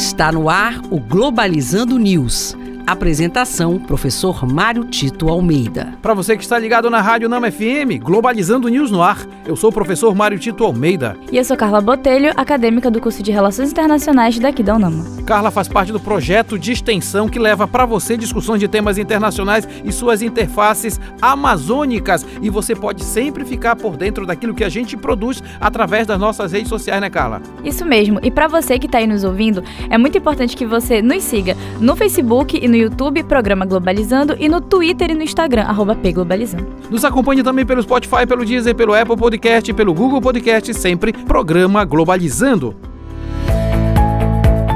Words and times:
Está 0.00 0.30
no 0.30 0.48
ar 0.48 0.80
o 0.92 1.00
Globalizando 1.00 1.98
News. 1.98 2.56
Apresentação: 2.86 3.80
Professor 3.80 4.46
Mário 4.46 4.84
Tito 4.84 5.28
Almeida. 5.28 5.92
Para 6.00 6.14
você 6.14 6.36
que 6.36 6.42
está 6.44 6.56
ligado 6.56 6.88
na 6.88 7.00
Rádio 7.00 7.28
Nama 7.28 7.50
FM, 7.50 8.00
Globalizando 8.00 8.68
News 8.68 8.92
no 8.92 9.02
ar, 9.02 9.26
eu 9.44 9.56
sou 9.56 9.70
o 9.70 9.72
professor 9.72 10.14
Mário 10.14 10.38
Tito 10.38 10.62
Almeida. 10.62 11.16
E 11.32 11.36
eu 11.36 11.44
sou 11.44 11.56
Carla 11.56 11.80
Botelho, 11.80 12.32
acadêmica 12.36 12.92
do 12.92 13.00
curso 13.00 13.24
de 13.24 13.32
Relações 13.32 13.72
Internacionais 13.72 14.38
daqui 14.38 14.62
da 14.62 14.76
UNAMA. 14.76 15.17
Carla 15.28 15.50
faz 15.50 15.68
parte 15.68 15.92
do 15.92 16.00
projeto 16.00 16.58
de 16.58 16.72
extensão 16.72 17.28
que 17.28 17.38
leva 17.38 17.68
para 17.68 17.84
você 17.84 18.16
discussões 18.16 18.60
de 18.60 18.66
temas 18.66 18.96
internacionais 18.96 19.68
e 19.84 19.92
suas 19.92 20.22
interfaces 20.22 20.98
amazônicas. 21.20 22.24
E 22.40 22.48
você 22.48 22.74
pode 22.74 23.04
sempre 23.04 23.44
ficar 23.44 23.76
por 23.76 23.94
dentro 23.94 24.24
daquilo 24.24 24.54
que 24.54 24.64
a 24.64 24.70
gente 24.70 24.96
produz 24.96 25.42
através 25.60 26.06
das 26.06 26.18
nossas 26.18 26.52
redes 26.52 26.70
sociais, 26.70 26.98
né, 27.02 27.10
Carla? 27.10 27.42
Isso 27.62 27.84
mesmo. 27.84 28.18
E 28.22 28.30
para 28.30 28.48
você 28.48 28.78
que 28.78 28.86
está 28.86 28.96
aí 28.96 29.06
nos 29.06 29.22
ouvindo, 29.22 29.62
é 29.90 29.98
muito 29.98 30.16
importante 30.16 30.56
que 30.56 30.64
você 30.64 31.02
nos 31.02 31.22
siga 31.24 31.54
no 31.78 31.94
Facebook 31.94 32.58
e 32.58 32.66
no 32.66 32.76
YouTube, 32.76 33.22
Programa 33.24 33.66
Globalizando, 33.66 34.34
e 34.40 34.48
no 34.48 34.62
Twitter 34.62 35.10
e 35.10 35.14
no 35.14 35.22
Instagram, 35.22 35.64
arroba 35.64 35.94
Pglobalizando. 35.94 36.66
Nos 36.88 37.04
acompanhe 37.04 37.42
também 37.42 37.66
pelo 37.66 37.82
Spotify, 37.82 38.26
pelo 38.26 38.46
Deezer, 38.46 38.74
pelo 38.74 38.94
Apple 38.94 39.18
Podcast, 39.18 39.74
pelo 39.74 39.92
Google 39.92 40.22
Podcast, 40.22 40.72
sempre 40.72 41.12
Programa 41.12 41.84
Globalizando. 41.84 42.87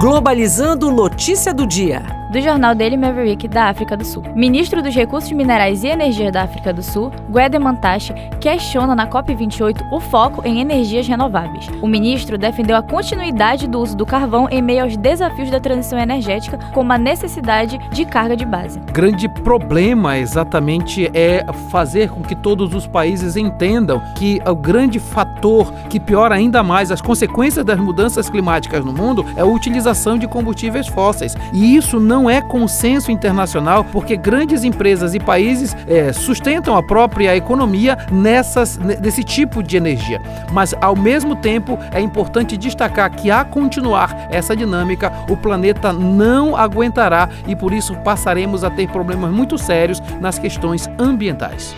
Globalizando 0.03 0.91
notícia 0.91 1.55
do 1.55 1.65
dia 1.65 2.03
do 2.33 2.41
jornal 2.41 2.75
Daily 2.75 2.97
Maverick 2.97 3.47
da 3.47 3.65
África 3.65 3.95
do 3.95 4.07
Sul. 4.07 4.23
Ministro 4.35 4.81
dos 4.83 4.95
Recursos 4.95 5.31
Minerais 5.31 5.85
e 5.85 5.89
Energia 5.89 6.33
da 6.33 6.45
África 6.45 6.73
do 6.73 6.83
Sul, 6.83 7.13
Gwede 7.29 7.59
Mantashe, 7.59 8.15
questiona 8.41 8.95
na 8.95 9.07
COP28 9.07 9.93
o 9.93 10.01
foco 10.01 10.41
em 10.43 10.59
energias 10.59 11.07
renováveis. 11.07 11.69
O 11.83 11.87
ministro 11.87 12.39
defendeu 12.39 12.75
a 12.75 12.83
continuidade 12.83 13.69
do 13.69 13.79
uso 13.79 13.95
do 13.95 14.07
carvão 14.07 14.49
em 14.51 14.63
meio 14.63 14.85
aos 14.85 14.97
desafios 14.97 15.51
da 15.51 15.61
transição 15.61 15.99
energética, 15.99 16.59
como 16.73 16.91
a 16.91 16.97
necessidade 16.97 17.77
de 17.91 18.07
carga 18.07 18.35
de 18.35 18.47
base. 18.47 18.81
Grande 18.91 19.29
problema 19.29 20.17
exatamente 20.17 21.11
é 21.13 21.45
fazer 21.69 22.09
com 22.09 22.23
que 22.23 22.35
todos 22.35 22.75
os 22.75 22.87
países 22.87 23.37
entendam 23.37 24.01
que 24.17 24.41
o 24.47 24.55
grande 24.55 24.99
fator 24.99 25.71
que 25.91 26.01
piora 26.01 26.35
ainda 26.35 26.63
mais 26.63 26.91
as 26.91 27.03
consequências 27.03 27.63
das 27.63 27.79
mudanças 27.79 28.31
climáticas 28.31 28.83
no 28.83 28.93
mundo 28.93 29.23
é 29.37 29.43
a 29.43 29.47
utilização 29.47 30.17
de 30.17 30.27
combustíveis 30.27 30.87
fósseis. 30.87 31.35
E 31.53 31.77
isso 31.77 32.01
não 32.01 32.22
não 32.23 32.31
é 32.31 32.41
consenso 32.41 33.11
internacional, 33.11 33.85
porque 33.85 34.17
grandes 34.17 34.63
empresas 34.63 35.13
e 35.13 35.19
países 35.19 35.77
é, 35.89 36.13
sustentam 36.13 36.77
a 36.77 36.83
própria 36.83 37.37
economia 37.37 37.99
nessas, 38.13 38.79
nesse 38.79 39.25
tipo 39.25 39.61
de 39.61 39.77
energia. 39.77 40.23
Mas, 40.53 40.73
ao 40.81 40.95
mesmo 40.95 41.35
tempo, 41.35 41.77
é 41.91 42.01
importante 42.01 42.57
destacar 42.57 43.11
que, 43.11 43.29
a 43.29 43.45
continuar 43.45 44.29
essa 44.31 44.55
dinâmica, 44.55 45.13
o 45.29 45.37
planeta 45.37 45.93
não 45.93 46.57
aguentará 46.57 47.29
e, 47.49 47.57
por 47.57 47.73
isso, 47.73 47.97
passaremos 48.05 48.63
a 48.63 48.71
ter 48.71 48.89
problemas 48.89 49.33
muito 49.33 49.59
sérios 49.59 50.01
nas 50.21 50.39
questões 50.39 50.89
ambientais. 51.01 51.75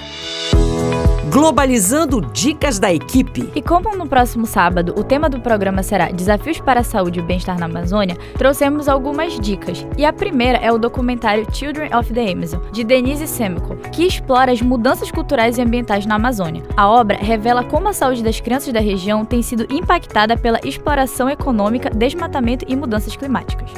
Globalizando 1.31 2.21
Dicas 2.21 2.79
da 2.79 2.93
Equipe. 2.93 3.51
E 3.55 3.63
como 3.63 3.97
no 3.97 4.07
próximo 4.07 4.47
sábado 4.47 4.95
o 4.97 5.03
tema 5.03 5.29
do 5.29 5.41
programa 5.41 5.83
será 5.83 6.11
Desafios 6.11 6.61
para 6.61 6.81
a 6.81 6.85
Saúde 6.85 7.19
e 7.19 7.23
o 7.23 7.25
Bem-Estar 7.25 7.59
na 7.59 7.67
Amazônia, 7.67 8.17
trouxemos 8.37 8.89
algumas 8.89 9.39
dicas. 9.41 9.87
E 9.97 10.05
a 10.05 10.13
primeira 10.13 10.59
é 10.59 10.71
o 10.71 10.79
documentário 10.79 11.47
Children 11.53 11.97
of 11.97 12.13
the 12.13 12.31
Amazon, 12.31 12.61
de 12.73 12.85
Denise 12.85 13.27
Semiko, 13.27 13.75
que 13.91 14.07
explora 14.07 14.53
as 14.53 14.61
mudanças 14.61 15.11
culturais 15.11 15.57
e 15.57 15.63
ambientais 15.63 16.05
na 16.05 16.17
Amazônia. 16.17 16.63
A 16.77 16.89
obra 16.89 17.17
revela 17.17 17.65
como 17.65 17.89
a 17.89 17.93
saúde 17.93 18.23
das 18.23 18.41
crianças 18.41 18.73
da 18.73 18.81
região 18.81 19.25
tem 19.25 19.41
sido 19.41 19.67
impactada 19.73 20.37
pela 20.37 20.61
exploração 20.63 21.29
econômica, 21.29 21.91
desmatamento 21.91 22.65
e 22.69 22.77
mudanças 22.77 23.17
climáticas. 23.17 23.71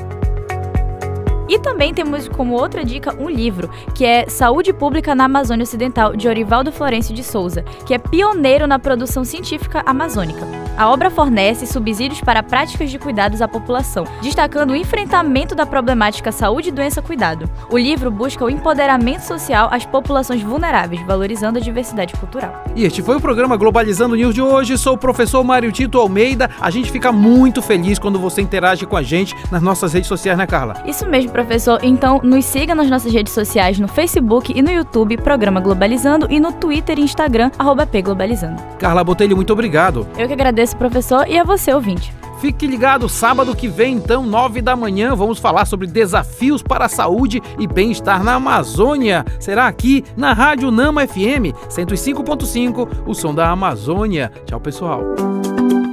E 1.48 1.58
também 1.58 1.94
temos 1.94 2.28
como 2.28 2.55
outra 2.55 2.84
dica 2.84 3.14
um 3.19 3.30
livro, 3.30 3.70
que 3.94 4.05
é 4.05 4.28
Saúde 4.28 4.72
Pública 4.72 5.14
na 5.14 5.24
Amazônia 5.24 5.62
Ocidental, 5.62 6.17
de 6.17 6.29
Orivaldo 6.29 6.73
Florencio 6.73 7.14
de 7.14 7.23
Souza, 7.23 7.62
que 7.84 7.95
é 7.95 7.98
pioneiro 7.98 8.67
na 8.67 8.79
produção 8.79 9.24
científica 9.24 9.83
amazônica. 9.86 10.46
A 10.77 10.90
obra 10.90 11.11
fornece 11.11 11.67
subsídios 11.67 12.20
para 12.20 12.42
práticas 12.42 12.90
de 12.90 12.98
cuidados 12.98 13.40
à 13.40 13.48
população, 13.48 14.05
destacando 14.20 14.73
o 14.73 14.77
enfrentamento 14.77 15.55
da 15.55 15.64
problemática 15.64 16.30
saúde, 16.30 16.70
doença, 16.70 17.01
cuidado. 17.01 17.48
O 17.70 17.79
livro 17.79 18.11
busca 18.11 18.45
o 18.45 18.51
empoderamento 18.51 19.23
social 19.23 19.68
às 19.73 19.86
populações 19.86 20.42
vulneráveis, 20.42 21.01
valorizando 21.06 21.58
a 21.58 21.62
diversidade 21.62 22.12
cultural. 22.14 22.64
E 22.74 22.85
este 22.85 23.02
foi 23.02 23.17
o 23.17 23.20
programa 23.20 23.56
Globalizando 23.56 24.17
News 24.17 24.35
de 24.35 24.42
hoje. 24.42 24.77
Sou 24.77 24.95
o 24.95 24.98
professor 24.98 25.42
Mário 25.42 25.73
Tito 25.73 25.98
Almeida. 25.98 26.51
A 26.61 26.70
gente 26.70 26.92
fica 26.92 27.11
muito 27.11 27.62
feliz 27.62 27.98
quando 27.98 28.18
você 28.18 28.42
interage 28.42 28.85
com 28.85 28.98
a 28.98 29.02
gente 29.02 29.35
nas 29.51 29.62
nossas 29.62 29.95
redes 29.95 30.08
sociais, 30.08 30.36
né, 30.36 30.46
Carla? 30.46 30.83
Isso 30.85 31.08
mesmo, 31.08 31.33
professor. 31.36 31.79
Então, 31.83 32.20
nos 32.24 32.45
siga 32.45 32.74
nas 32.74 32.91
nossas 32.91 33.13
redes 33.13 33.33
sociais 33.33 33.79
no 33.79 33.86
Facebook 33.86 34.52
e 34.55 34.61
no 34.63 34.70
YouTube, 34.70 35.17
Programa 35.19 35.61
Globalizando, 35.61 36.27
e 36.29 36.41
no 36.41 36.52
Twitter 36.52 36.98
e 36.98 37.02
Instagram, 37.02 37.51
arroba 37.58 37.86
pglobalizando. 37.86 38.61
Carla 38.79 39.05
Botelho, 39.05 39.36
muito 39.36 39.52
obrigado. 39.52 40.07
Eu 40.19 40.27
que 40.27 40.33
agradeço 40.33 40.57
agradeço, 40.57 40.77
professor, 40.77 41.29
e 41.29 41.39
a 41.39 41.45
você, 41.45 41.73
ouvinte. 41.73 42.13
Fique 42.41 42.67
ligado, 42.67 43.08
sábado 43.08 43.55
que 43.55 43.69
vem, 43.69 43.95
então, 43.97 44.27
nove 44.27 44.61
da 44.61 44.77
manhã, 44.77 45.14
vamos 45.14 45.39
falar 45.39 45.64
sobre 45.64 45.86
desafios 45.86 46.63
para 46.63 46.85
a 46.85 46.89
saúde 46.89 47.42
e 47.58 47.67
bem-estar 47.67 48.23
na 48.23 48.35
Amazônia. 48.35 49.24
Será 49.39 49.67
aqui 49.67 50.05
na 50.17 50.33
Rádio 50.33 50.70
Nama 50.70 51.07
FM 51.07 51.53
105.5, 51.68 52.89
o 53.07 53.14
som 53.14 53.35
da 53.35 53.51
Amazônia. 53.51 54.30
Tchau, 54.45 54.61
pessoal. 54.61 55.03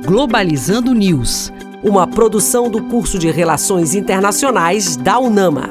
Globalizando 0.05 0.93
News, 0.93 1.51
uma 1.83 2.07
produção 2.07 2.69
do 2.69 2.81
curso 2.83 3.19
de 3.19 3.29
Relações 3.29 3.93
Internacionais 3.93 4.95
da 4.95 5.19
UNAMA. 5.19 5.69